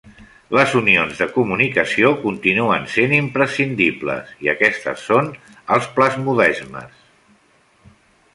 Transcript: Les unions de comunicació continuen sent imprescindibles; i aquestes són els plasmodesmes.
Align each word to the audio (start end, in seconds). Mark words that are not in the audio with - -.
Les 0.59 0.71
unions 0.77 1.19
de 1.23 1.25
comunicació 1.33 2.09
continuen 2.23 2.87
sent 2.93 3.13
imprescindibles; 3.19 4.33
i 4.47 4.51
aquestes 4.55 5.05
són 5.11 5.31
els 5.77 5.91
plasmodesmes. 6.01 7.07